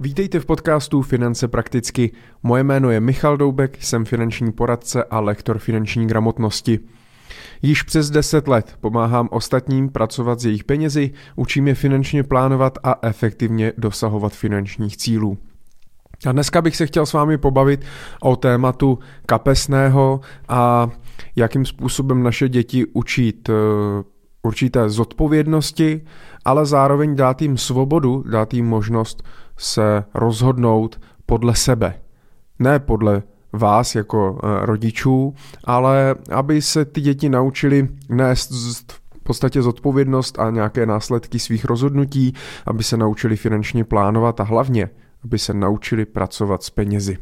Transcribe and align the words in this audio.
Vítejte 0.00 0.40
v 0.40 0.46
podcastu 0.46 1.02
Finance 1.02 1.48
prakticky. 1.48 2.12
Moje 2.42 2.64
jméno 2.64 2.90
je 2.90 3.00
Michal 3.00 3.36
Doubek, 3.36 3.82
jsem 3.82 4.04
finanční 4.04 4.52
poradce 4.52 5.04
a 5.04 5.20
lektor 5.20 5.58
finanční 5.58 6.06
gramotnosti. 6.06 6.78
Již 7.62 7.82
přes 7.82 8.10
10 8.10 8.48
let 8.48 8.76
pomáhám 8.80 9.28
ostatním 9.30 9.88
pracovat 9.88 10.40
s 10.40 10.44
jejich 10.44 10.64
penězi, 10.64 11.10
učím 11.36 11.68
je 11.68 11.74
finančně 11.74 12.22
plánovat 12.22 12.78
a 12.82 12.98
efektivně 13.02 13.72
dosahovat 13.78 14.32
finančních 14.32 14.96
cílů. 14.96 15.38
A 16.26 16.32
dneska 16.32 16.62
bych 16.62 16.76
se 16.76 16.86
chtěl 16.86 17.06
s 17.06 17.12
vámi 17.12 17.38
pobavit 17.38 17.84
o 18.20 18.36
tématu 18.36 18.98
kapesného 19.26 20.20
a 20.48 20.90
jakým 21.36 21.64
způsobem 21.64 22.22
naše 22.22 22.48
děti 22.48 22.86
učit 22.86 23.48
eh, 23.48 23.52
určité 24.46 24.88
zodpovědnosti, 24.88 26.04
ale 26.44 26.66
zároveň 26.66 27.16
dát 27.16 27.42
jim 27.42 27.58
svobodu, 27.58 28.24
dát 28.30 28.54
jim 28.54 28.66
možnost 28.66 29.22
se 29.56 30.04
rozhodnout 30.14 31.00
podle 31.26 31.54
sebe. 31.54 31.94
Ne 32.58 32.78
podle 32.78 33.22
vás 33.52 33.94
jako 33.94 34.38
eh, 34.42 34.66
rodičů, 34.66 35.34
ale 35.64 36.14
aby 36.30 36.62
se 36.62 36.84
ty 36.84 37.00
děti 37.00 37.28
naučili 37.28 37.88
nést 38.08 38.50
v 38.92 39.22
podstatě 39.22 39.62
zodpovědnost 39.62 40.38
a 40.38 40.50
nějaké 40.50 40.86
následky 40.86 41.38
svých 41.38 41.64
rozhodnutí, 41.64 42.32
aby 42.66 42.84
se 42.84 42.96
naučili 42.96 43.36
finančně 43.36 43.84
plánovat 43.84 44.40
a 44.40 44.44
hlavně, 44.44 44.90
aby 45.24 45.38
se 45.38 45.54
naučili 45.54 46.04
pracovat 46.04 46.62
s 46.62 46.70
penězi. 46.70 47.18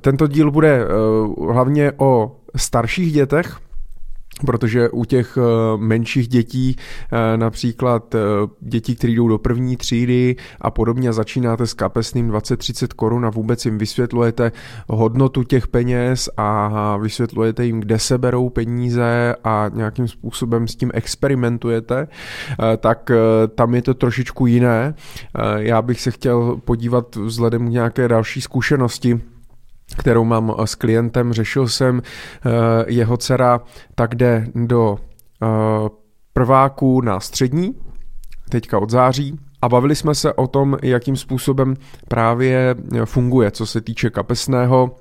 Tento 0.00 0.26
díl 0.26 0.50
bude 0.50 0.86
uh, 0.86 1.52
hlavně 1.52 1.92
o 1.96 2.36
starších 2.56 3.12
dětech, 3.12 3.58
protože 4.46 4.90
u 4.90 5.04
těch 5.04 5.38
eh, 5.38 5.42
menších 5.76 6.28
dětí, 6.28 6.76
eh, 7.12 7.36
například 7.36 8.14
eh, 8.14 8.18
dětí, 8.60 8.96
které 8.96 9.12
jdou 9.12 9.28
do 9.28 9.38
první 9.38 9.76
třídy 9.76 10.36
a 10.60 10.70
podobně, 10.70 11.12
začínáte 11.12 11.66
s 11.66 11.74
kapesným 11.74 12.30
20-30 12.30 12.88
korun 12.96 13.26
a 13.26 13.30
vůbec 13.30 13.64
jim 13.64 13.78
vysvětlujete 13.78 14.52
hodnotu 14.88 15.42
těch 15.42 15.68
peněz 15.68 16.28
a 16.36 16.96
vysvětlujete 16.96 17.64
jim, 17.64 17.80
kde 17.80 17.98
se 17.98 18.18
berou 18.18 18.50
peníze 18.50 19.34
a 19.44 19.70
nějakým 19.74 20.08
způsobem 20.08 20.68
s 20.68 20.76
tím 20.76 20.90
experimentujete, 20.94 22.08
tak 22.78 23.10
tam 23.54 23.74
je 23.74 23.82
to 23.82 23.94
trošičku 23.94 24.46
jiné. 24.46 24.94
Já 25.56 25.82
bych 25.82 26.00
se 26.00 26.10
chtěl 26.10 26.60
podívat 26.64 27.16
vzhledem 27.16 27.66
k 27.66 27.70
nějaké 27.70 28.08
další 28.08 28.40
zkušenosti, 28.40 29.20
kterou 29.96 30.24
mám 30.24 30.54
eh, 30.58 30.66
s 30.66 30.74
klientem. 30.74 31.32
Řešil 31.32 31.68
jsem 31.68 32.02
eh, 32.02 32.50
jeho 32.86 33.16
dcera, 33.16 33.60
tak 33.94 34.14
jde 34.14 34.46
do 34.54 34.98
eh, 35.42 35.46
prváků 36.32 37.00
na 37.00 37.20
střední, 37.20 37.74
teďka 38.48 38.78
od 38.78 38.90
září, 38.90 39.38
a 39.62 39.68
bavili 39.68 39.96
jsme 39.96 40.14
se 40.14 40.32
o 40.32 40.46
tom, 40.46 40.76
jakým 40.82 41.16
způsobem 41.16 41.74
právě 42.08 42.74
funguje, 43.04 43.50
co 43.50 43.66
se 43.66 43.80
týče 43.80 44.10
kapesného, 44.10 44.96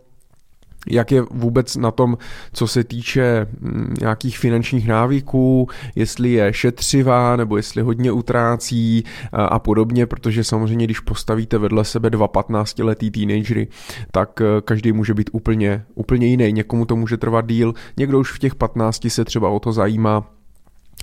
jak 0.90 1.12
je 1.12 1.22
vůbec 1.32 1.76
na 1.76 1.92
tom, 1.92 2.18
co 2.54 2.68
se 2.68 2.84
týče 2.84 3.48
mm, 3.60 3.96
nějakých 4.02 4.38
finančních 4.38 4.88
návyků, 4.88 5.70
jestli 5.96 6.32
je 6.32 6.54
šetřivá 6.54 7.36
nebo 7.36 7.58
jestli 7.58 7.82
hodně 7.82 8.12
utrácí 8.12 9.04
a 9.32 9.60
podobně, 9.60 10.06
protože 10.06 10.44
samozřejmě, 10.44 10.86
když 10.86 11.00
postavíte 11.00 11.58
vedle 11.58 11.86
sebe 11.86 12.10
dva 12.10 12.28
15-letý 12.28 13.12
teenagery, 13.12 13.68
tak 14.12 14.42
e, 14.42 14.46
každý 14.62 14.92
může 14.92 15.14
být 15.14 15.30
úplně, 15.34 15.86
úplně 15.96 16.28
jiný. 16.28 16.52
Někomu 16.52 16.86
to 16.86 16.96
může 16.96 17.18
trvat 17.18 17.48
díl, 17.48 17.74
někdo 17.98 18.20
už 18.20 18.32
v 18.32 18.40
těch 18.40 18.56
15 18.56 19.10
se 19.10 19.26
třeba 19.26 19.50
o 19.50 19.60
to 19.60 19.72
zajímá, 19.72 20.30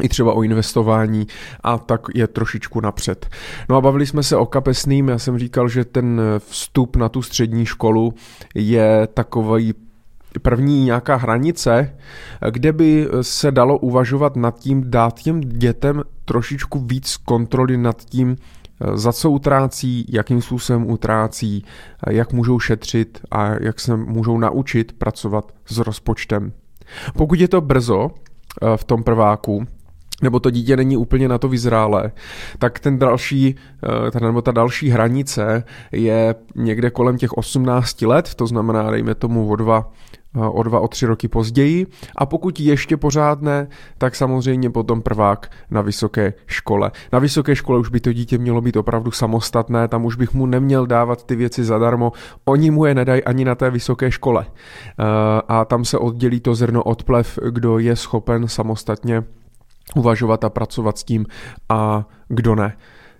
i 0.02 0.08
třeba 0.08 0.32
o 0.32 0.42
investování 0.42 1.26
a 1.60 1.78
tak 1.78 2.00
je 2.14 2.26
trošičku 2.26 2.80
napřed. 2.80 3.26
No 3.68 3.76
a 3.76 3.80
bavili 3.80 4.06
jsme 4.06 4.22
se 4.22 4.36
o 4.36 4.46
kapesným, 4.46 5.08
já 5.08 5.18
jsem 5.18 5.38
říkal, 5.38 5.68
že 5.68 5.84
ten 5.84 6.20
vstup 6.38 6.96
na 6.96 7.08
tu 7.08 7.22
střední 7.22 7.66
školu 7.66 8.14
je 8.54 9.08
takový 9.14 9.74
první 10.42 10.84
nějaká 10.84 11.16
hranice, 11.16 11.96
kde 12.50 12.72
by 12.72 13.08
se 13.20 13.50
dalo 13.50 13.78
uvažovat 13.78 14.36
nad 14.36 14.58
tím 14.58 14.90
dát 14.90 15.20
těm 15.20 15.40
dětem 15.40 16.02
trošičku 16.24 16.78
víc 16.78 17.16
kontroly 17.16 17.76
nad 17.76 18.04
tím, 18.04 18.36
za 18.94 19.12
co 19.12 19.30
utrácí, 19.30 20.06
jakým 20.08 20.42
způsobem 20.42 20.90
utrácí, 20.90 21.64
jak 22.10 22.32
můžou 22.32 22.58
šetřit 22.58 23.20
a 23.30 23.46
jak 23.60 23.80
se 23.80 23.96
můžou 23.96 24.38
naučit 24.38 24.92
pracovat 24.92 25.52
s 25.66 25.78
rozpočtem. 25.78 26.52
Pokud 27.16 27.40
je 27.40 27.48
to 27.48 27.60
brzo 27.60 28.10
eh, 28.10 28.76
v 28.76 28.84
tom 28.84 29.02
prváku, 29.02 29.66
nebo 30.22 30.40
to 30.40 30.50
dítě 30.50 30.76
není 30.76 30.96
úplně 30.96 31.28
na 31.28 31.38
to 31.38 31.48
vyzrálé, 31.48 32.12
tak 32.58 32.78
ten 32.78 32.98
další, 32.98 33.54
eh, 34.16 34.20
nebo 34.20 34.42
ta 34.42 34.52
další 34.52 34.90
hranice 34.90 35.64
je 35.92 36.34
někde 36.56 36.90
kolem 36.90 37.18
těch 37.18 37.32
18 37.32 38.06
let, 38.06 38.34
to 38.34 38.46
znamená, 38.46 38.90
dejme 38.90 39.14
tomu 39.14 39.48
o 39.48 39.56
dva, 39.56 39.92
eh, 40.36 40.38
o 40.38 40.62
dva, 40.62 40.80
o 40.80 40.88
tři 40.88 41.06
roky 41.06 41.28
později. 41.28 41.86
A 42.16 42.26
pokud 42.26 42.60
ještě 42.60 42.96
pořád 42.96 43.42
ne, 43.42 43.68
tak 43.98 44.14
samozřejmě 44.14 44.70
potom 44.70 45.02
prvák 45.02 45.50
na 45.70 45.80
vysoké 45.80 46.32
škole. 46.46 46.90
Na 47.12 47.18
vysoké 47.18 47.56
škole 47.56 47.78
už 47.78 47.88
by 47.88 48.00
to 48.00 48.12
dítě 48.12 48.38
mělo 48.38 48.60
být 48.60 48.76
opravdu 48.76 49.10
samostatné, 49.10 49.88
tam 49.88 50.04
už 50.04 50.16
bych 50.16 50.34
mu 50.34 50.46
neměl 50.46 50.86
dávat 50.86 51.24
ty 51.24 51.36
věci 51.36 51.64
zadarmo, 51.64 52.12
oni 52.44 52.70
mu 52.70 52.84
je 52.84 52.94
nedají 52.94 53.24
ani 53.24 53.44
na 53.44 53.54
té 53.54 53.70
vysoké 53.70 54.10
škole. 54.10 54.46
Eh, 54.48 55.04
a 55.48 55.64
tam 55.64 55.84
se 55.84 55.98
oddělí 55.98 56.40
to 56.40 56.54
zrno 56.54 56.82
od 56.82 57.04
plev, 57.04 57.38
kdo 57.50 57.78
je 57.78 57.96
schopen 57.96 58.48
samostatně 58.48 59.24
uvažovat 59.94 60.44
a 60.44 60.50
pracovat 60.50 60.98
s 60.98 61.04
tím 61.04 61.26
a 61.68 62.08
kdo 62.28 62.54
ne. 62.54 62.76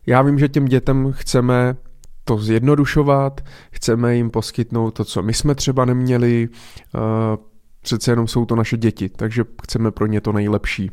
Já 0.06 0.22
vím, 0.22 0.38
že 0.38 0.48
těm 0.48 0.64
dětem 0.64 1.12
chceme 1.12 1.76
to 2.24 2.38
zjednodušovat, 2.38 3.40
chceme 3.72 4.16
jim 4.16 4.30
poskytnout 4.30 4.90
to, 4.90 5.04
co 5.04 5.22
my 5.22 5.34
jsme 5.34 5.54
třeba 5.54 5.84
neměli, 5.84 6.48
eh, 6.94 6.98
přece 7.82 8.12
jenom 8.12 8.28
jsou 8.28 8.44
to 8.44 8.56
naše 8.56 8.76
děti, 8.76 9.08
takže 9.08 9.44
chceme 9.62 9.90
pro 9.90 10.06
ně 10.06 10.20
to 10.20 10.32
nejlepší. 10.32 10.90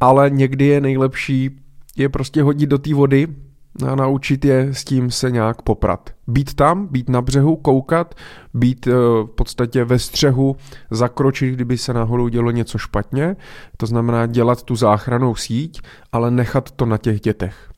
Ale 0.00 0.30
někdy 0.30 0.66
je 0.66 0.80
nejlepší 0.80 1.58
je 1.96 2.08
prostě 2.08 2.42
hodit 2.42 2.66
do 2.66 2.78
té 2.78 2.94
vody 2.94 3.26
a 3.88 3.94
naučit 3.94 4.44
je 4.44 4.74
s 4.74 4.84
tím 4.84 5.10
se 5.10 5.30
nějak 5.30 5.62
poprat. 5.62 6.10
Být 6.26 6.54
tam, 6.54 6.86
být 6.86 7.08
na 7.08 7.22
břehu, 7.22 7.56
koukat, 7.56 8.14
být 8.54 8.86
eh, 8.86 8.92
v 8.92 9.26
podstatě 9.34 9.84
ve 9.84 9.98
střehu, 9.98 10.56
zakročit, 10.90 11.54
kdyby 11.54 11.78
se 11.78 11.92
náhodou 11.94 12.28
dělo 12.28 12.50
něco 12.50 12.78
špatně, 12.78 13.36
to 13.76 13.86
znamená 13.86 14.26
dělat 14.26 14.62
tu 14.62 14.76
záchranou 14.76 15.34
síť, 15.34 15.80
ale 16.12 16.30
nechat 16.30 16.70
to 16.70 16.86
na 16.86 16.98
těch 16.98 17.20
dětech. 17.20 17.68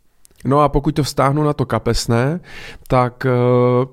No 0.44 0.60
a 0.60 0.68
pokud 0.68 0.94
to 0.94 1.02
vztáhnu 1.02 1.42
na 1.42 1.52
to 1.52 1.66
kapesné, 1.66 2.40
tak 2.88 3.26
uh, 3.26 3.88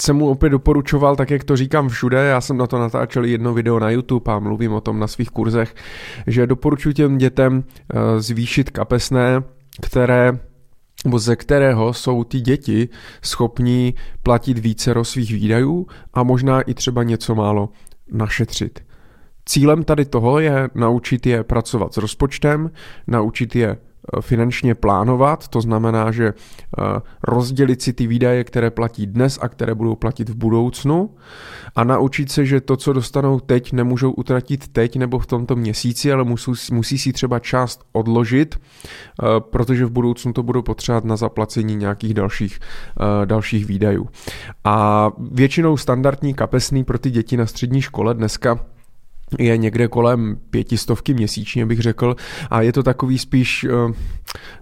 jsem 0.00 0.16
mu 0.16 0.30
opět 0.30 0.50
doporučoval, 0.50 1.16
tak 1.16 1.30
jak 1.30 1.44
to 1.44 1.56
říkám 1.56 1.88
všude, 1.88 2.24
já 2.24 2.40
jsem 2.40 2.56
na 2.56 2.66
to 2.66 2.78
natáčel 2.78 3.24
jedno 3.24 3.54
video 3.54 3.78
na 3.78 3.90
YouTube 3.90 4.32
a 4.32 4.38
mluvím 4.38 4.72
o 4.72 4.80
tom 4.80 4.98
na 4.98 5.06
svých 5.06 5.30
kurzech, 5.30 5.74
že 6.26 6.46
doporučuji 6.46 6.94
těm 6.94 7.18
dětem 7.18 7.56
uh, 7.56 8.00
zvýšit 8.18 8.70
kapesné, 8.70 9.42
které 9.82 10.38
nebo 11.04 11.18
ze 11.18 11.36
kterého 11.36 11.92
jsou 11.92 12.24
ty 12.24 12.40
děti 12.40 12.88
schopní 13.22 13.94
platit 14.22 14.58
více 14.58 14.94
svých 15.02 15.32
výdajů 15.32 15.86
a 16.14 16.22
možná 16.22 16.60
i 16.60 16.74
třeba 16.74 17.02
něco 17.02 17.34
málo 17.34 17.68
našetřit. 18.12 18.80
Cílem 19.46 19.84
tady 19.84 20.04
toho 20.04 20.38
je 20.40 20.70
naučit 20.74 21.26
je 21.26 21.44
pracovat 21.44 21.94
s 21.94 21.96
rozpočtem, 21.96 22.70
naučit 23.06 23.56
je 23.56 23.76
finančně 24.20 24.74
plánovat, 24.74 25.48
to 25.48 25.60
znamená, 25.60 26.10
že 26.10 26.26
eh, 26.26 26.82
rozdělit 27.22 27.82
si 27.82 27.92
ty 27.92 28.06
výdaje, 28.06 28.44
které 28.44 28.70
platí 28.70 29.06
dnes 29.06 29.38
a 29.42 29.48
které 29.48 29.74
budou 29.74 29.94
platit 29.94 30.28
v 30.28 30.34
budoucnu 30.34 31.10
a 31.76 31.84
naučit 31.84 32.32
se, 32.32 32.46
že 32.46 32.60
to, 32.60 32.76
co 32.76 32.92
dostanou 32.92 33.40
teď, 33.40 33.72
nemůžou 33.72 34.10
utratit 34.10 34.68
teď 34.68 34.96
nebo 34.96 35.18
v 35.18 35.26
tomto 35.26 35.56
měsíci, 35.56 36.12
ale 36.12 36.24
musí, 36.24 36.50
musí 36.72 36.98
si 36.98 37.12
třeba 37.12 37.38
část 37.38 37.84
odložit, 37.92 38.56
eh, 38.56 39.26
protože 39.40 39.86
v 39.86 39.90
budoucnu 39.90 40.32
to 40.32 40.42
budou 40.42 40.62
potřebovat 40.62 41.04
na 41.04 41.16
zaplacení 41.16 41.76
nějakých 41.76 42.14
dalších, 42.14 42.58
dalších 43.24 43.66
výdajů. 43.66 44.08
A 44.64 45.10
většinou 45.30 45.76
standardní 45.76 46.34
kapesný 46.34 46.84
pro 46.84 46.98
ty 46.98 47.10
děti 47.10 47.36
na 47.36 47.46
střední 47.46 47.82
škole 47.82 48.14
dneska 48.14 48.58
je 49.38 49.56
někde 49.56 49.88
kolem 49.88 50.36
pětistovky 50.50 51.14
měsíčně, 51.14 51.66
bych 51.66 51.80
řekl, 51.80 52.16
a 52.50 52.62
je 52.62 52.72
to 52.72 52.82
takový 52.82 53.18
spíš 53.18 53.64
eh, 53.64 53.92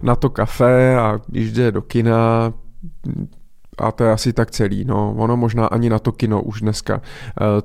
na 0.01 0.15
to 0.15 0.29
kafe 0.29 0.97
a 0.97 1.19
když 1.27 1.51
jde 1.51 1.71
do 1.71 1.81
kina, 1.81 2.53
a 3.77 3.91
to 3.91 4.03
je 4.03 4.11
asi 4.11 4.33
tak 4.33 4.51
celý. 4.51 4.85
No, 4.85 5.15
ono 5.17 5.37
možná 5.37 5.65
ani 5.65 5.89
na 5.89 5.99
to 5.99 6.11
kino 6.11 6.41
už 6.41 6.61
dneska 6.61 6.95
uh, 6.95 7.01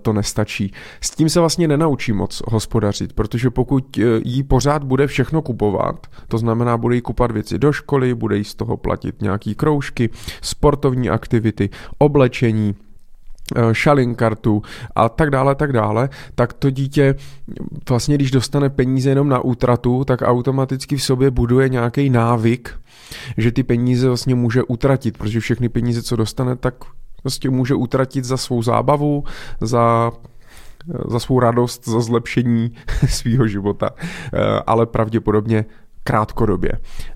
to 0.03 0.13
nestačí. 0.13 0.73
S 1.01 1.11
tím 1.11 1.29
se 1.29 1.41
vlastně 1.41 1.69
nenaučí 1.69 2.13
moc 2.13 2.43
hospodařit, 2.47 3.13
protože 3.13 3.51
pokud 3.51 3.97
uh, 3.97 4.05
jí 4.25 4.43
pořád 4.43 4.85
bude 4.85 5.07
všechno 5.07 5.43
kupovat, 5.43 6.07
to 6.29 6.39
znamená, 6.39 6.77
bude 6.77 6.95
jí 6.95 7.01
kupovat 7.01 7.31
věci 7.31 7.59
do 7.59 7.73
školy, 7.73 8.15
bude 8.15 8.37
jí 8.37 8.45
z 8.45 8.55
toho 8.55 8.77
platit 8.77 9.23
nějaký 9.23 9.55
kroužky, 9.55 10.11
sportovní 10.43 11.11
aktivity, 11.11 11.71
oblečení, 11.99 12.75
šalin 13.73 14.15
kartu 14.15 14.63
a 14.95 15.09
tak 15.09 15.31
dále, 15.31 15.55
tak 15.55 15.73
dále, 15.73 16.09
tak 16.35 16.53
to 16.53 16.71
dítě 16.71 17.15
vlastně, 17.89 18.15
když 18.15 18.31
dostane 18.31 18.71
peníze 18.71 19.11
jenom 19.11 19.29
na 19.29 19.41
útratu, 19.41 20.05
tak 20.05 20.23
automaticky 20.23 20.97
v 20.97 21.03
sobě 21.03 21.31
buduje 21.31 21.69
nějaký 21.69 22.11
návyk, 22.11 22.81
že 23.37 23.53
ty 23.53 23.63
peníze 23.63 24.09
vlastně 24.09 24.35
může 24.35 24.63
utratit, 24.63 25.19
protože 25.19 25.41
všechny 25.41 25.69
peníze, 25.69 26.03
co 26.03 26.17
dostane, 26.17 26.57
tak 26.57 26.75
vlastně 27.25 27.51
může 27.51 27.75
utratit 27.75 28.25
za 28.25 28.37
svou 28.37 28.63
zábavu, 28.63 29.25
za 29.61 30.13
za 31.09 31.19
svou 31.19 31.41
radost, 31.41 31.89
za 31.89 32.01
zlepšení 32.01 32.73
svého 33.09 33.49
života, 33.49 33.91
ale 34.67 34.87
pravděpodobně 34.87 35.65
krátkodobě. 36.05 36.73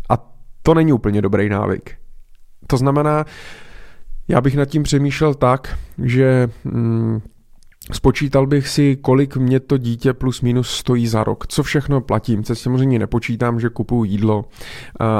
A 0.09 0.19
to 0.62 0.75
není 0.75 0.93
úplně 0.93 1.23
dobrý 1.23 1.49
návyk. 1.49 1.97
To 2.67 2.76
znamená, 2.76 3.25
já 4.31 4.41
bych 4.41 4.56
nad 4.56 4.65
tím 4.65 4.82
přemýšlel 4.82 5.35
tak, 5.35 5.79
že 5.99 6.49
hmm, 6.65 7.21
Spočítal 7.93 8.47
bych 8.47 8.69
si, 8.69 8.97
kolik 8.97 9.37
mě 9.37 9.61
to 9.61 9.79
dítě 9.79 10.12
plus 10.12 10.41
minus 10.41 10.71
stojí 10.71 11.06
za 11.06 11.25
rok, 11.25 11.47
co 11.47 11.62
všechno 11.62 12.00
platím. 12.00 12.44
Co 12.44 12.55
samozřejmě 12.55 12.99
nepočítám, 12.99 13.61
že 13.61 13.69
kupuju 13.69 14.05
jídlo 14.05 14.44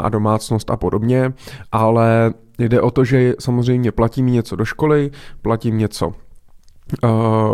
a 0.03 0.09
domácnost 0.09 0.71
a 0.71 0.77
podobně, 0.77 1.33
ale 1.73 2.35
jde 2.59 2.81
o 2.81 2.91
to, 2.91 3.05
že 3.05 3.35
samozřejmě 3.39 3.93
platím 3.93 4.27
něco 4.27 4.57
do 4.57 4.65
školy, 4.65 5.11
platím 5.43 5.79
něco 5.79 6.13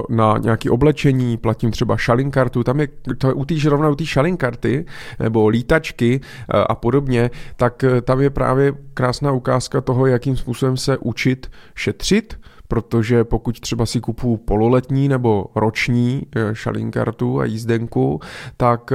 na 0.08 0.38
nějaké 0.38 0.70
oblečení, 0.70 1.36
platím 1.36 1.70
třeba 1.70 1.96
šalinkartu, 1.96 2.64
tam 2.64 2.80
je 2.80 2.88
to 3.18 3.28
je 3.28 3.34
u 3.34 3.44
té 3.44 3.54
rovna 3.64 3.88
u 3.88 3.94
té 3.94 4.06
šalinkarty 4.06 4.86
nebo 5.18 5.48
lítačky 5.48 6.20
eh, 6.20 6.64
a 6.68 6.74
podobně, 6.74 7.30
tak 7.56 7.84
eh, 7.84 8.00
tam 8.00 8.20
je 8.20 8.30
právě 8.30 8.72
krásná 8.94 9.32
ukázka 9.32 9.80
toho, 9.80 10.06
jakým 10.06 10.36
způsobem 10.36 10.76
se 10.76 10.98
učit 10.98 11.50
šetřit, 11.74 12.38
protože 12.68 13.24
pokud 13.24 13.60
třeba 13.60 13.86
si 13.86 14.00
kupuju 14.00 14.36
pololetní 14.36 15.08
nebo 15.08 15.46
roční 15.54 16.22
šalinkartu 16.52 17.40
a 17.40 17.44
jízdenku, 17.44 18.20
tak 18.56 18.92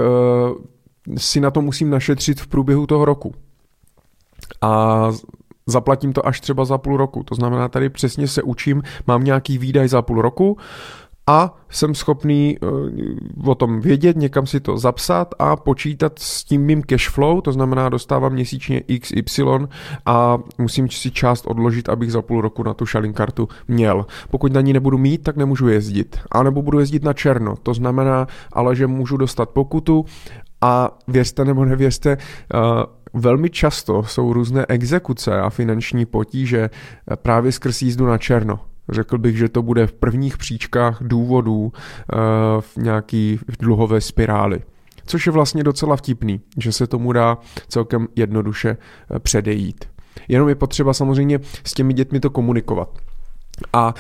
si 1.18 1.40
na 1.40 1.52
to 1.52 1.62
musím 1.62 1.90
našetřit 1.90 2.42
v 2.42 2.48
průběhu 2.48 2.88
toho 2.88 3.06
roku. 3.06 3.34
A 4.62 5.12
zaplatím 5.68 6.14
to 6.14 6.28
až 6.28 6.42
třeba 6.42 6.66
za 6.66 6.78
půl 6.78 6.98
roku. 6.98 7.24
To 7.24 7.36
znamená, 7.36 7.68
tady 7.68 7.90
přesně 7.90 8.28
se 8.28 8.44
učím, 8.44 8.84
mám 9.08 9.24
nějaký 9.24 9.58
výdaj 9.58 9.88
za 9.88 10.02
půl 10.02 10.22
roku 10.22 10.58
a 11.28 11.58
jsem 11.70 11.96
schopný 11.96 12.58
uh, 12.60 13.50
o 13.50 13.56
tom 13.56 13.82
vědět, 13.82 14.18
někam 14.18 14.48
si 14.48 14.60
to 14.60 14.78
zapsat 14.78 15.34
a 15.40 15.56
počítat 15.56 16.20
s 16.20 16.44
tím 16.44 16.62
mým 16.62 16.84
cash 16.84 17.10
flow, 17.10 17.42
to 17.42 17.52
znamená 17.52 17.90
dostávám 17.90 18.34
měsíčně 18.34 18.82
XY 19.00 19.44
a 20.06 20.38
musím 20.58 20.90
si 20.90 21.12
část 21.12 21.48
odložit, 21.48 21.90
abych 21.90 22.12
za 22.12 22.22
půl 22.22 22.42
roku 22.42 22.64
na 22.64 22.74
tu 22.74 22.86
šalin 22.86 23.14
kartu 23.14 23.48
měl. 23.68 24.06
Pokud 24.30 24.54
na 24.54 24.62
ní 24.62 24.74
nebudu 24.74 24.98
mít, 24.98 25.24
tak 25.24 25.38
nemůžu 25.38 25.68
jezdit. 25.68 26.20
A 26.32 26.44
nebo 26.44 26.62
budu 26.62 26.80
jezdit 26.80 27.04
na 27.04 27.14
černo. 27.14 27.56
To 27.64 27.74
znamená 27.74 28.28
ale, 28.54 28.76
že 28.76 28.88
můžu 28.88 29.18
dostat 29.18 29.50
pokutu 29.50 30.06
a 30.62 30.98
věřte 31.08 31.46
nebo 31.46 31.66
nevěřte, 31.66 32.18
uh, 32.18 32.60
Velmi 33.14 33.50
často 33.50 34.04
jsou 34.04 34.34
různé 34.34 34.66
exekuce 34.70 35.42
a 35.42 35.50
finanční 35.50 36.06
potíže 36.06 36.70
právě 37.16 37.52
skrz 37.52 37.82
jízdu 37.82 38.06
na 38.06 38.18
černo. 38.18 38.60
Řekl 38.90 39.18
bych, 39.18 39.38
že 39.38 39.50
to 39.50 39.62
bude 39.62 39.88
v 39.88 39.94
prvních 39.94 40.38
příčkách 40.38 40.98
důvodů 41.02 41.74
eh, 41.74 42.16
v 42.60 42.78
nějaký 42.78 43.40
dluhové 43.60 44.02
spirály. 44.02 44.62
Což 45.06 45.26
je 45.26 45.32
vlastně 45.32 45.64
docela 45.64 45.96
vtipný, 45.96 46.42
že 46.58 46.72
se 46.72 46.88
tomu 46.88 47.12
dá 47.12 47.38
celkem 47.68 48.08
jednoduše 48.16 48.70
eh, 49.16 49.20
předejít. 49.20 49.86
Jenom 50.28 50.50
je 50.50 50.56
potřeba 50.56 50.94
samozřejmě 50.94 51.40
s 51.64 51.74
těmi 51.74 51.94
dětmi 51.94 52.20
to 52.20 52.30
komunikovat. 52.30 52.90
A 53.74 53.94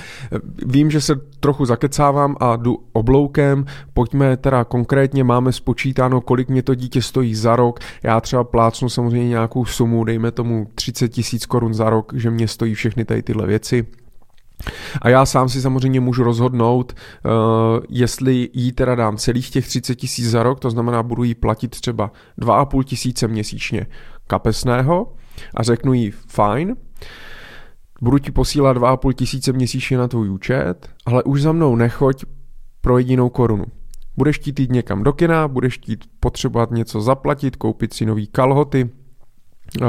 vím, 0.65 0.91
že 0.91 1.01
se 1.01 1.15
trochu 1.39 1.65
zakecávám 1.65 2.35
a 2.39 2.55
jdu 2.55 2.77
obloukem, 2.93 3.65
pojďme 3.93 4.37
teda 4.37 4.63
konkrétně, 4.63 5.23
máme 5.23 5.51
spočítáno, 5.51 6.21
kolik 6.21 6.49
mě 6.49 6.63
to 6.63 6.75
dítě 6.75 7.01
stojí 7.01 7.35
za 7.35 7.55
rok, 7.55 7.79
já 8.03 8.21
třeba 8.21 8.43
plácnu 8.43 8.89
samozřejmě 8.89 9.29
nějakou 9.29 9.65
sumu, 9.65 10.03
dejme 10.03 10.31
tomu 10.31 10.67
30 10.75 11.09
tisíc 11.09 11.45
korun 11.45 11.73
za 11.73 11.89
rok, 11.89 12.13
že 12.15 12.31
mě 12.31 12.47
stojí 12.47 12.73
všechny 12.73 13.05
tady 13.05 13.23
tyhle 13.23 13.47
věci. 13.47 13.85
A 15.01 15.09
já 15.09 15.25
sám 15.25 15.49
si 15.49 15.61
samozřejmě 15.61 15.99
můžu 15.99 16.23
rozhodnout, 16.23 16.93
uh, 17.25 17.31
jestli 17.89 18.49
jí 18.53 18.71
teda 18.71 18.95
dám 18.95 19.17
celých 19.17 19.49
těch 19.49 19.67
30 19.67 19.95
tisíc 19.95 20.29
za 20.29 20.43
rok, 20.43 20.59
to 20.59 20.69
znamená, 20.69 21.03
budu 21.03 21.23
jí 21.23 21.35
platit 21.35 21.67
třeba 21.67 22.11
2,5 22.39 22.83
tisíce 22.83 23.27
měsíčně 23.27 23.87
kapesného 24.27 25.13
a 25.55 25.63
řeknu 25.63 25.93
jí 25.93 26.11
fajn, 26.11 26.75
budu 28.01 28.17
ti 28.17 28.31
posílat 28.31 28.77
2,5 28.77 29.13
tisíce 29.13 29.53
měsíčně 29.53 29.97
na 29.97 30.07
tvůj 30.07 30.29
účet, 30.29 30.89
ale 31.05 31.23
už 31.23 31.41
za 31.41 31.51
mnou 31.51 31.75
nechoď 31.75 32.25
pro 32.81 32.97
jedinou 32.97 33.29
korunu. 33.29 33.65
Budeš 34.17 34.35
chtít 34.35 34.59
jít 34.59 34.71
někam 34.71 35.03
do 35.03 35.13
kina, 35.13 35.47
budeš 35.47 35.73
chtít 35.73 36.05
potřebovat 36.19 36.71
něco 36.71 37.01
zaplatit, 37.01 37.55
koupit 37.55 37.93
si 37.93 38.05
nový 38.05 38.27
kalhoty, 38.27 38.89
eh, 39.81 39.85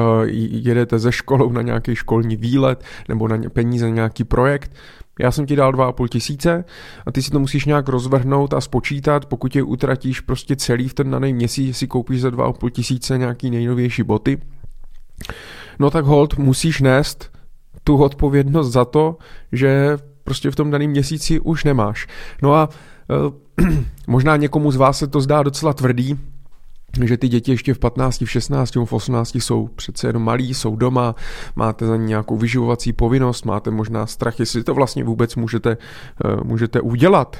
jedete 0.51 0.99
ze 0.99 1.13
školou 1.13 1.53
na 1.53 1.63
nějaký 1.63 1.95
školní 1.95 2.37
výlet 2.37 2.85
nebo 3.09 3.29
na 3.29 3.39
peníze 3.53 3.89
na 3.89 3.95
nějaký 3.95 4.25
projekt, 4.25 4.73
já 5.21 5.31
jsem 5.31 5.47
ti 5.47 5.57
dal 5.57 5.73
2,5 5.73 6.09
tisíce 6.09 6.65
a 7.07 7.13
ty 7.13 7.23
si 7.23 7.31
to 7.31 7.41
musíš 7.41 7.65
nějak 7.65 7.89
rozvrhnout 7.89 8.55
a 8.55 8.61
spočítat, 8.61 9.27
pokud 9.27 9.57
je 9.57 9.63
utratíš 9.63 10.21
prostě 10.21 10.57
celý 10.57 10.89
v 10.89 10.95
ten 10.95 11.11
daný 11.11 11.33
měsíc, 11.33 11.77
si 11.77 11.87
koupíš 11.87 12.21
za 12.21 12.31
2,5 12.31 12.71
tisíce 12.71 13.19
nějaký 13.19 13.51
nejnovější 13.51 14.03
boty, 14.03 14.39
no 15.79 15.91
tak 15.91 16.05
hold 16.05 16.39
musíš 16.39 16.81
nést 16.81 17.32
tu 17.85 17.97
odpovědnost 17.97 18.73
za 18.73 18.85
to, 18.85 19.17
že 19.53 19.99
prostě 20.25 20.51
v 20.51 20.57
tom 20.57 20.71
daném 20.71 20.91
měsíci 20.91 21.41
už 21.41 21.65
nemáš. 21.65 22.07
No 22.43 22.55
a 22.55 22.69
e, 23.59 23.73
možná 24.07 24.37
někomu 24.37 24.71
z 24.71 24.77
vás 24.77 24.99
se 24.99 25.07
to 25.07 25.21
zdá 25.21 25.43
docela 25.43 25.73
tvrdý, 25.73 26.19
že 27.05 27.17
ty 27.17 27.29
děti 27.29 27.51
ještě 27.51 27.75
v 27.75 27.79
15, 27.79 28.21
v 28.21 28.31
16, 28.31 28.75
v 28.75 28.93
18 28.93 29.35
jsou 29.35 29.67
přece 29.67 30.07
jenom 30.07 30.23
malí, 30.23 30.55
jsou 30.55 30.77
doma, 30.77 31.15
máte 31.57 31.87
za 31.87 31.97
ně 31.97 32.07
nějakou 32.07 32.37
vyživovací 32.37 32.93
povinnost, 32.93 33.45
máte 33.45 33.71
možná 33.71 34.07
strach, 34.07 34.41
jestli 34.41 34.65
to 34.65 34.75
vlastně 34.75 35.05
vůbec 35.05 35.37
můžete, 35.37 35.71
e, 35.71 35.77
můžete 36.45 36.81
udělat. 36.81 37.37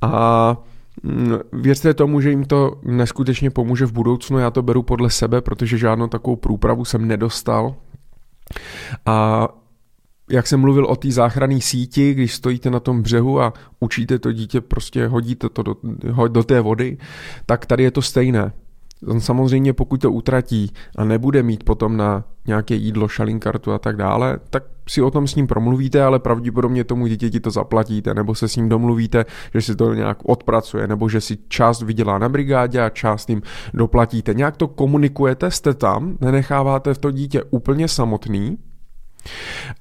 A 0.00 0.56
mm, 1.02 1.38
Věřte 1.52 1.94
tomu, 1.94 2.20
že 2.20 2.30
jim 2.30 2.44
to 2.44 2.72
neskutečně 2.82 3.50
pomůže 3.50 3.86
v 3.86 3.92
budoucnu, 3.92 4.38
já 4.38 4.50
to 4.50 4.62
beru 4.62 4.82
podle 4.82 5.10
sebe, 5.10 5.40
protože 5.40 5.78
žádnou 5.78 6.06
takovou 6.06 6.36
průpravu 6.36 6.84
jsem 6.84 7.08
nedostal. 7.08 7.74
A 9.06 9.48
jak 10.30 10.46
jsem 10.46 10.60
mluvil 10.60 10.86
o 10.86 10.96
té 10.96 11.10
záchranné 11.10 11.60
síti, 11.60 12.14
když 12.14 12.34
stojíte 12.34 12.70
na 12.70 12.80
tom 12.80 13.02
břehu 13.02 13.40
a 13.40 13.52
učíte 13.80 14.18
to 14.18 14.32
dítě, 14.32 14.60
prostě 14.60 15.06
hodíte 15.06 15.48
to 15.48 15.62
do, 15.62 15.76
do 16.28 16.42
té 16.42 16.60
vody, 16.60 16.98
tak 17.46 17.66
tady 17.66 17.82
je 17.82 17.90
to 17.90 18.02
stejné. 18.02 18.52
On 19.06 19.20
samozřejmě 19.20 19.72
pokud 19.72 20.00
to 20.00 20.12
utratí 20.12 20.72
a 20.96 21.04
nebude 21.04 21.42
mít 21.42 21.64
potom 21.64 21.96
na 21.96 22.24
nějaké 22.46 22.74
jídlo, 22.74 23.08
šalinkartu 23.08 23.72
a 23.72 23.78
tak 23.78 23.96
dále, 23.96 24.38
tak 24.50 24.64
si 24.88 25.02
o 25.02 25.10
tom 25.10 25.26
s 25.26 25.34
ním 25.34 25.46
promluvíte, 25.46 26.02
ale 26.02 26.18
pravděpodobně 26.18 26.84
tomu 26.84 27.06
dítěti 27.06 27.40
to 27.40 27.50
zaplatíte, 27.50 28.14
nebo 28.14 28.34
se 28.34 28.48
s 28.48 28.56
ním 28.56 28.68
domluvíte, 28.68 29.24
že 29.54 29.62
si 29.62 29.76
to 29.76 29.94
nějak 29.94 30.18
odpracuje, 30.28 30.86
nebo 30.86 31.08
že 31.08 31.20
si 31.20 31.38
část 31.48 31.82
vydělá 31.82 32.18
na 32.18 32.28
brigádě 32.28 32.80
a 32.80 32.90
část 32.90 33.30
jim 33.30 33.42
doplatíte. 33.74 34.34
Nějak 34.34 34.56
to 34.56 34.68
komunikujete, 34.68 35.50
jste 35.50 35.74
tam, 35.74 36.16
nenecháváte 36.20 36.94
v 36.94 36.98
to 36.98 37.10
dítě 37.10 37.42
úplně 37.50 37.88
samotný, 37.88 38.58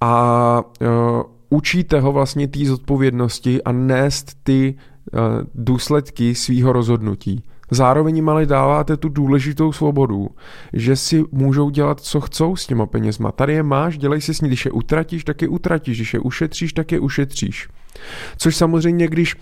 a 0.01 0.62
uh, 0.81 0.88
učíte 1.50 2.00
ho 2.00 2.12
vlastně 2.12 2.48
té 2.48 2.65
zodpovědnosti 2.65 3.63
a 3.63 3.72
nést 3.72 4.38
ty 4.43 4.75
uh, 5.13 5.19
důsledky 5.55 6.36
svého 6.36 6.74
rozhodnutí. 6.74 7.43
Zároveň 7.72 8.15
jim 8.15 8.29
ale 8.29 8.46
dáváte 8.46 8.98
tu 8.98 9.10
důležitou 9.10 9.72
svobodu, 9.72 10.29
že 10.74 10.96
si 10.96 11.24
můžou 11.31 11.69
dělat, 11.69 12.00
co 12.00 12.22
chcou 12.22 12.55
s 12.55 12.67
těma 12.67 12.86
penězma. 12.86 13.31
Tady 13.31 13.53
je 13.53 13.63
máš, 13.63 13.98
dělej 13.98 14.22
si 14.22 14.34
s 14.34 14.41
ní, 14.41 14.48
když 14.48 14.65
je 14.65 14.72
utratíš, 14.72 15.24
tak 15.24 15.41
je 15.41 15.48
utratíš, 15.48 15.98
když 15.98 16.13
je 16.13 16.19
ušetříš, 16.19 16.74
tak 16.74 16.91
je 16.91 17.00
ušetříš. 17.00 17.67
Což 18.38 18.55
samozřejmě, 18.55 19.08
když 19.08 19.36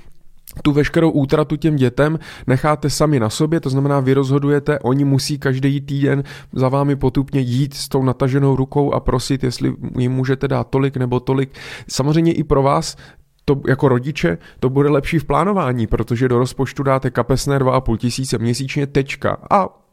tu 0.62 0.72
veškerou 0.72 1.12
útratu 1.12 1.56
těm 1.56 1.76
dětem 1.76 2.20
necháte 2.48 2.90
sami 2.90 3.20
na 3.20 3.30
sobě, 3.30 3.60
to 3.60 3.70
znamená, 3.70 4.00
vy 4.00 4.14
rozhodujete, 4.14 4.80
oni 4.80 5.06
musí 5.06 5.40
každý 5.40 5.82
týden 5.82 6.24
za 6.54 6.70
vámi 6.70 6.96
potupně 6.96 7.40
jít 7.40 7.74
s 7.74 7.90
tou 7.90 8.04
nataženou 8.04 8.56
rukou 8.56 8.94
a 8.94 9.00
prosit, 9.00 9.44
jestli 9.44 9.74
jim 9.98 10.12
můžete 10.12 10.48
dát 10.48 10.70
tolik 10.70 10.98
nebo 10.98 11.20
tolik. 11.20 11.50
Samozřejmě 11.88 12.34
i 12.34 12.44
pro 12.44 12.64
vás 12.64 12.98
to 13.46 13.62
jako 13.68 13.88
rodiče 13.88 14.38
to 14.60 14.70
bude 14.70 14.90
lepší 14.90 15.20
v 15.20 15.26
plánování, 15.26 15.88
protože 15.88 16.28
do 16.28 16.38
rozpočtu 16.40 16.84
dáte 16.84 17.12
kapesné 17.12 17.60
2,5 17.60 17.98
tisíce 17.98 18.38
měsíčně, 18.38 18.88
tečka. 18.88 19.38
A 19.50 19.87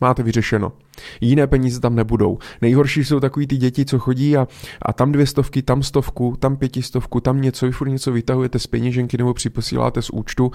Máte 0.00 0.22
vyřešeno. 0.22 0.72
Jiné 1.20 1.46
peníze 1.46 1.80
tam 1.80 1.94
nebudou. 1.94 2.38
Nejhorší 2.62 3.04
jsou 3.04 3.20
takový 3.20 3.46
ty 3.46 3.56
děti, 3.56 3.84
co 3.84 3.98
chodí 3.98 4.36
a, 4.36 4.48
a 4.82 4.92
tam 4.92 5.12
dvě 5.12 5.26
stovky, 5.26 5.62
tam 5.62 5.82
stovku, 5.82 6.36
tam 6.38 6.56
pětistovku, 6.56 7.20
tam 7.20 7.40
něco, 7.40 7.66
vy 7.66 7.72
furt 7.72 7.88
něco 7.88 8.12
vytahujete 8.12 8.58
z 8.58 8.66
peněženky 8.66 9.18
nebo 9.18 9.34
připosíláte 9.34 10.02
z 10.02 10.10
účtu 10.10 10.52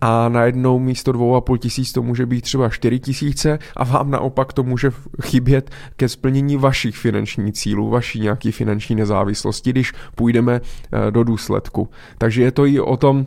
a 0.00 0.28
najednou 0.28 0.78
místo 0.78 1.12
dvou 1.12 1.36
a 1.36 1.40
půl 1.40 1.58
tisíc 1.58 1.92
to 1.92 2.02
může 2.02 2.26
být 2.26 2.40
třeba 2.40 2.68
čtyři 2.68 3.00
tisíce 3.00 3.58
a 3.76 3.84
vám 3.84 4.10
naopak 4.10 4.52
to 4.52 4.62
může 4.62 4.90
chybět 5.22 5.70
ke 5.96 6.08
splnění 6.08 6.56
vašich 6.56 6.96
finančních 6.96 7.54
cílů, 7.54 7.90
vaší 7.90 8.20
nějaký 8.20 8.52
finanční 8.52 8.96
nezávislosti, 8.96 9.70
když 9.70 9.92
půjdeme 10.14 10.60
eh, 10.60 11.10
do 11.10 11.24
důsledku. 11.24 11.88
Takže 12.18 12.42
je 12.42 12.52
to 12.52 12.66
i 12.66 12.80
o 12.80 12.96
tom, 12.96 13.26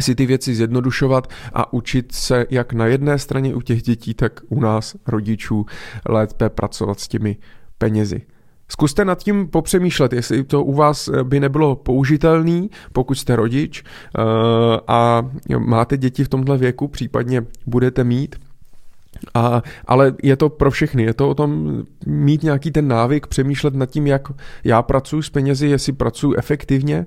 si 0.00 0.14
ty 0.14 0.26
věci 0.26 0.54
zjednodušovat 0.54 1.30
a 1.52 1.72
učit 1.72 2.12
se 2.12 2.46
jak 2.50 2.72
na 2.72 2.86
jedné 2.86 3.18
straně 3.18 3.54
u 3.54 3.60
těch 3.60 3.82
dětí, 3.82 4.14
tak 4.14 4.40
u 4.48 4.60
nás 4.60 4.96
rodičů 5.06 5.66
lépe 6.08 6.48
pracovat 6.48 7.00
s 7.00 7.08
těmi 7.08 7.36
penězi. 7.78 8.22
Zkuste 8.68 9.04
nad 9.04 9.22
tím 9.22 9.48
popřemýšlet, 9.48 10.12
jestli 10.12 10.44
to 10.44 10.64
u 10.64 10.72
vás 10.72 11.10
by 11.22 11.40
nebylo 11.40 11.76
použitelný, 11.76 12.70
pokud 12.92 13.14
jste 13.14 13.36
rodič 13.36 13.82
eh, 13.82 14.22
a 14.88 15.30
máte 15.58 15.96
děti 15.96 16.24
v 16.24 16.28
tomhle 16.28 16.58
věku, 16.58 16.88
případně 16.88 17.42
budete 17.66 18.04
mít. 18.04 18.36
A, 19.34 19.62
ale 19.86 20.14
je 20.22 20.36
to 20.36 20.48
pro 20.48 20.70
všechny, 20.70 21.02
je 21.02 21.14
to 21.14 21.28
o 21.28 21.34
tom 21.34 21.82
mít 22.06 22.42
nějaký 22.42 22.70
ten 22.70 22.88
návyk, 22.88 23.26
přemýšlet 23.26 23.74
nad 23.74 23.90
tím, 23.90 24.06
jak 24.06 24.28
já 24.64 24.82
pracuji 24.82 25.22
s 25.22 25.30
penězi, 25.30 25.66
jestli 25.66 25.92
pracuji 25.92 26.36
efektivně. 26.36 27.06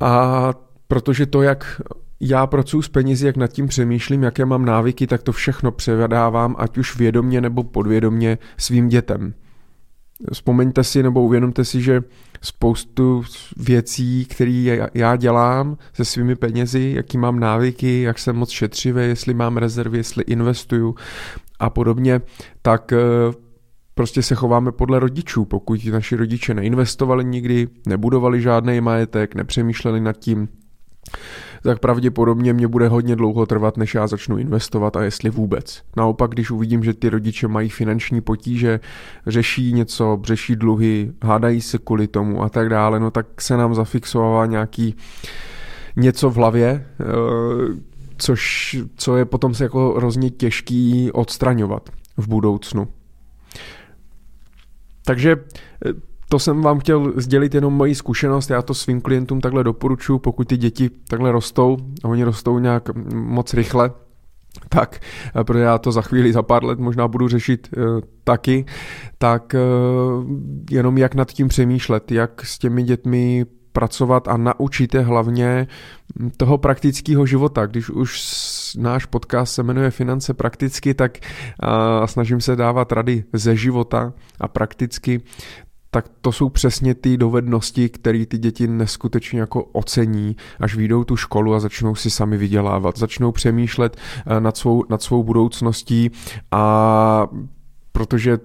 A 0.00 0.54
protože 0.88 1.26
to, 1.26 1.42
jak 1.42 1.80
já 2.20 2.46
pracuji 2.46 2.82
s 2.82 2.88
penězi, 2.88 3.26
jak 3.26 3.36
nad 3.36 3.46
tím 3.46 3.68
přemýšlím, 3.68 4.22
jaké 4.22 4.44
mám 4.44 4.64
návyky, 4.64 5.06
tak 5.06 5.22
to 5.22 5.32
všechno 5.32 5.72
převedávám, 5.72 6.54
ať 6.58 6.78
už 6.78 6.96
vědomně 6.96 7.40
nebo 7.40 7.62
podvědomně 7.62 8.38
svým 8.56 8.88
dětem. 8.88 9.34
Vzpomeňte 10.32 10.84
si 10.84 11.02
nebo 11.02 11.22
uvědomte 11.22 11.64
si, 11.64 11.82
že 11.82 12.02
spoustu 12.42 13.22
věcí, 13.56 14.24
které 14.24 14.78
já 14.94 15.16
dělám 15.16 15.76
se 15.92 16.04
svými 16.04 16.36
penězi, 16.36 16.92
jaký 16.96 17.18
mám 17.18 17.40
návyky, 17.40 18.02
jak 18.02 18.18
jsem 18.18 18.36
moc 18.36 18.50
šetřivý, 18.50 19.02
jestli 19.02 19.34
mám 19.34 19.56
rezervy, 19.56 19.98
jestli 19.98 20.24
investuju 20.24 20.94
a 21.58 21.70
podobně, 21.70 22.20
tak 22.62 22.92
eh, 22.92 22.98
prostě 23.94 24.22
se 24.22 24.34
chováme 24.34 24.72
podle 24.72 24.98
rodičů. 24.98 25.44
Pokud 25.44 25.84
naši 25.84 26.16
rodiče 26.16 26.54
neinvestovali 26.54 27.24
nikdy, 27.24 27.68
nebudovali 27.86 28.40
žádný 28.40 28.80
majetek, 28.80 29.34
nepřemýšleli 29.34 30.00
nad 30.00 30.18
tím, 30.18 30.48
tak 31.62 31.78
pravděpodobně 31.78 32.52
mě 32.52 32.68
bude 32.68 32.88
hodně 32.88 33.16
dlouho 33.16 33.46
trvat, 33.46 33.76
než 33.76 33.94
já 33.94 34.06
začnu 34.06 34.38
investovat 34.38 34.96
a 34.96 35.02
jestli 35.02 35.30
vůbec. 35.30 35.82
Naopak, 35.96 36.30
když 36.30 36.50
uvidím, 36.50 36.84
že 36.84 36.94
ty 36.94 37.08
rodiče 37.08 37.48
mají 37.48 37.68
finanční 37.68 38.20
potíže, 38.20 38.80
řeší 39.26 39.72
něco, 39.72 40.20
řeší 40.24 40.56
dluhy, 40.56 41.12
hádají 41.22 41.60
se 41.60 41.78
kvůli 41.78 42.06
tomu 42.06 42.42
a 42.42 42.48
tak 42.48 42.68
dále, 42.68 43.00
no 43.00 43.10
tak 43.10 43.40
se 43.40 43.56
nám 43.56 43.74
zafixovává 43.74 44.46
nějaký 44.46 44.96
něco 45.96 46.30
v 46.30 46.36
hlavě, 46.36 46.86
eh, 47.00 47.04
což, 48.18 48.76
co 48.96 49.16
je 49.16 49.24
potom 49.24 49.54
se 49.54 49.64
jako 49.64 49.94
hrozně 49.96 50.30
těžký 50.30 51.12
odstraňovat 51.12 51.90
v 52.16 52.28
budoucnu. 52.28 52.88
Takže 55.04 55.36
eh, 55.86 56.13
to 56.34 56.38
jsem 56.38 56.62
vám 56.62 56.78
chtěl 56.78 57.12
sdělit 57.16 57.54
jenom 57.54 57.74
moji 57.74 57.94
zkušenost, 57.94 58.50
já 58.50 58.62
to 58.62 58.74
svým 58.74 59.00
klientům 59.00 59.40
takhle 59.40 59.64
doporučuji, 59.64 60.18
pokud 60.18 60.48
ty 60.48 60.56
děti 60.56 60.90
takhle 61.08 61.32
rostou, 61.32 61.76
a 62.04 62.08
oni 62.08 62.24
rostou 62.24 62.58
nějak 62.58 62.94
moc 63.14 63.54
rychle, 63.54 63.90
tak, 64.68 65.00
eh, 65.40 65.44
protože 65.44 65.64
já 65.64 65.78
to 65.78 65.92
za 65.92 66.02
chvíli, 66.02 66.32
za 66.32 66.42
pár 66.42 66.64
let 66.64 66.78
možná 66.78 67.08
budu 67.08 67.28
řešit 67.28 67.68
uh, 67.76 68.00
taky, 68.24 68.64
tak 69.18 69.54
uh, 69.54 70.24
jenom 70.70 70.98
jak 70.98 71.14
nad 71.14 71.32
tím 71.32 71.48
přemýšlet, 71.48 72.12
jak 72.12 72.44
s 72.44 72.58
těmi 72.58 72.82
dětmi 72.82 73.46
pracovat 73.72 74.28
a 74.28 74.36
naučit 74.36 74.94
je 74.94 75.00
hlavně 75.00 75.66
toho 76.36 76.58
praktického 76.58 77.26
života. 77.26 77.66
Když 77.66 77.90
už 77.90 78.20
náš 78.78 79.06
podcast 79.06 79.54
se 79.54 79.62
jmenuje 79.62 79.90
Finance 79.90 80.34
prakticky, 80.34 80.94
tak 80.94 81.18
uh, 81.18 82.06
snažím 82.06 82.40
se 82.40 82.56
dávat 82.56 82.92
rady 82.92 83.24
ze 83.32 83.56
života 83.56 84.12
a 84.40 84.48
prakticky, 84.48 85.20
tak 85.94 86.08
to 86.20 86.32
jsou 86.32 86.48
přesně 86.48 86.94
ty 86.94 87.16
dovednosti, 87.16 87.88
které 87.88 88.26
ty 88.26 88.38
děti 88.38 88.66
neskutečně 88.66 89.40
jako 89.40 89.64
ocení, 89.64 90.36
až 90.60 90.74
vyjdou 90.74 91.04
tu 91.04 91.16
školu 91.16 91.54
a 91.54 91.60
začnou 91.60 91.94
si 91.94 92.10
sami 92.10 92.36
vydělávat, 92.36 92.98
začnou 92.98 93.32
přemýšlet 93.32 93.96
eh, 94.26 94.40
nad 94.40 94.56
svou, 94.56 94.84
nad 94.88 95.02
svou 95.02 95.22
budoucností 95.22 96.10
a 96.50 97.26
protože 97.92 98.38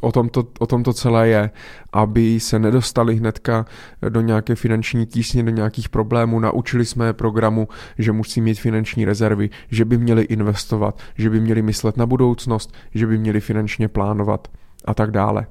o 0.00 0.12
tom, 0.12 0.28
to, 0.28 0.44
o 0.58 0.66
tom 0.66 0.82
to 0.82 0.92
celé 0.92 1.28
je, 1.28 1.50
aby 1.92 2.40
se 2.40 2.58
nedostali 2.58 3.16
hnedka 3.16 3.66
do 4.08 4.20
nějaké 4.20 4.54
finanční 4.54 5.06
tísně, 5.06 5.42
do 5.42 5.50
nějakých 5.50 5.88
problémů. 5.88 6.40
Naučili 6.40 6.84
jsme 6.84 7.06
je 7.06 7.12
programu, 7.12 7.68
že 7.98 8.12
musí 8.12 8.40
mít 8.40 8.60
finanční 8.60 9.04
rezervy, 9.04 9.50
že 9.68 9.84
by 9.84 9.98
měli 9.98 10.22
investovat, 10.22 10.98
že 11.14 11.30
by 11.30 11.40
měli 11.40 11.62
myslet 11.62 11.96
na 11.96 12.06
budoucnost, 12.06 12.74
že 12.94 13.06
by 13.06 13.18
měli 13.18 13.40
finančně 13.40 13.88
plánovat 13.88 14.48
a 14.84 14.94
tak 14.94 15.10
dále. 15.10 15.46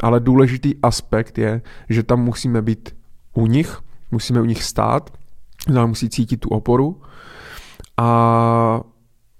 Ale 0.00 0.20
důležitý 0.20 0.74
aspekt 0.82 1.38
je, 1.38 1.62
že 1.88 2.02
tam 2.02 2.24
musíme 2.24 2.62
být 2.62 2.96
u 3.34 3.46
nich, 3.46 3.78
musíme 4.10 4.40
u 4.40 4.44
nich 4.44 4.62
stát, 4.62 5.18
musí 5.86 6.10
cítit 6.10 6.36
tu 6.36 6.48
oporu 6.48 7.02
a 7.96 8.80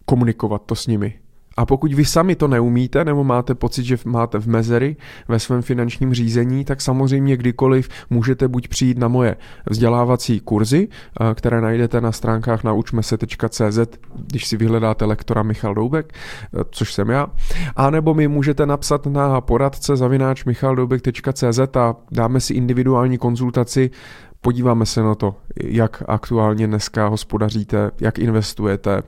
komunikovat 0.04 0.62
to 0.66 0.74
s 0.74 0.86
nimi. 0.86 1.20
A 1.60 1.66
pokud 1.66 1.92
vy 1.92 2.04
sami 2.04 2.36
to 2.36 2.48
neumíte, 2.48 3.04
nebo 3.04 3.24
máte 3.24 3.54
pocit, 3.54 3.84
že 3.84 3.96
máte 4.04 4.38
v 4.38 4.46
mezery 4.46 4.96
ve 5.28 5.38
svém 5.38 5.62
finančním 5.62 6.14
řízení, 6.14 6.64
tak 6.64 6.80
samozřejmě 6.80 7.36
kdykoliv 7.36 7.88
můžete 8.10 8.48
buď 8.48 8.68
přijít 8.68 8.98
na 8.98 9.08
moje 9.08 9.36
vzdělávací 9.70 10.40
kurzy, 10.40 10.88
eh, 10.88 11.34
které 11.34 11.60
najdete 11.60 12.00
na 12.00 12.12
stránkách 12.12 12.64
naučmese.cz, 12.64 13.78
když 14.14 14.46
si 14.46 14.56
vyhledáte 14.56 15.04
lektora 15.04 15.42
Michal 15.42 15.74
Doubek, 15.74 16.12
eh, 16.14 16.64
což 16.70 16.94
jsem 16.94 17.08
já, 17.08 17.26
a 17.76 17.90
nebo 17.90 18.14
mi 18.14 18.28
můžete 18.28 18.66
napsat 18.66 19.06
na 19.06 19.40
poradce 19.40 19.96
zavináč 19.96 20.44
michaldoubek.cz 20.44 21.76
a 21.76 21.96
dáme 22.12 22.40
si 22.40 22.54
individuální 22.54 23.18
konzultaci 23.18 23.90
Podíváme 24.42 24.86
se 24.86 25.02
na 25.02 25.14
to, 25.14 25.36
jak 25.64 26.02
aktuálně 26.08 26.66
dneska 26.66 27.06
hospodaříte, 27.06 27.90
jak 28.00 28.18
investujete, 28.18 29.02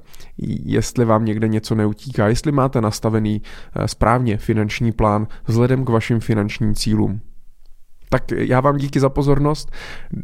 jestli 0.65 1.05
vám 1.05 1.25
někde 1.25 1.49
něco 1.49 1.75
neutíká, 1.75 2.29
jestli 2.29 2.53
máte 2.53 2.81
nastavený 2.81 3.43
eh, 3.77 3.89
správně 3.89 4.37
finanční 4.37 4.93
plán 4.93 5.27
vzhledem 5.47 5.85
k 5.85 5.89
vašim 5.89 6.21
finančním 6.21 6.75
cílům. 6.75 7.21
Tak 8.09 8.31
já 8.31 8.61
vám 8.61 8.77
díky 8.77 9.01
za 9.01 9.09
pozornost, 9.09 9.71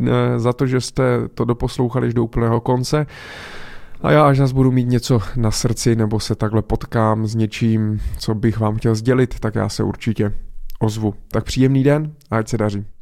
eh, 0.00 0.38
za 0.38 0.52
to, 0.52 0.66
že 0.66 0.80
jste 0.80 1.28
to 1.34 1.44
doposlouchali 1.44 2.06
až 2.06 2.14
do 2.14 2.24
úplného 2.24 2.60
konce. 2.60 3.06
A 4.00 4.12
já 4.12 4.26
až 4.26 4.38
nás 4.38 4.52
budu 4.52 4.72
mít 4.72 4.88
něco 4.88 5.20
na 5.36 5.50
srdci 5.50 5.96
nebo 5.96 6.20
se 6.20 6.34
takhle 6.34 6.62
potkám 6.62 7.26
s 7.26 7.34
něčím, 7.34 8.00
co 8.18 8.34
bych 8.34 8.58
vám 8.58 8.76
chtěl 8.76 8.94
sdělit, 8.94 9.40
tak 9.40 9.54
já 9.54 9.68
se 9.68 9.82
určitě 9.82 10.34
ozvu. 10.80 11.14
Tak 11.30 11.44
příjemný 11.44 11.82
den 11.82 12.12
a 12.30 12.36
ať 12.36 12.48
se 12.48 12.58
daří. 12.58 12.97